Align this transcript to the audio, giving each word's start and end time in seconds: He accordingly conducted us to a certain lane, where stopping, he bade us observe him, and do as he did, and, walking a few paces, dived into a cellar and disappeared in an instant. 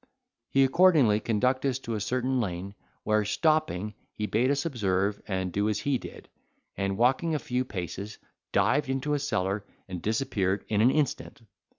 He 0.49 0.63
accordingly 0.63 1.19
conducted 1.19 1.69
us 1.69 1.77
to 1.77 1.93
a 1.93 1.99
certain 2.01 2.39
lane, 2.39 2.73
where 3.03 3.23
stopping, 3.23 3.93
he 4.15 4.25
bade 4.25 4.49
us 4.49 4.65
observe 4.65 5.17
him, 5.17 5.23
and 5.27 5.51
do 5.53 5.69
as 5.69 5.81
he 5.81 5.99
did, 5.99 6.27
and, 6.75 6.97
walking 6.97 7.35
a 7.35 7.37
few 7.37 7.63
paces, 7.63 8.17
dived 8.51 8.89
into 8.89 9.13
a 9.13 9.19
cellar 9.19 9.63
and 9.87 10.01
disappeared 10.01 10.65
in 10.69 10.81
an 10.81 10.89
instant. 10.89 11.43